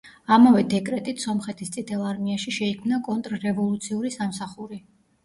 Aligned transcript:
ამავე 0.35 0.61
დეკრეტით 0.69 1.25
სომხეთის 1.25 1.69
წითელ 1.75 2.01
არმიაში 2.11 2.53
შეიქმნა 2.55 2.99
კონტრრევოლუციური 3.09 4.13
სამსახური. 4.17 4.81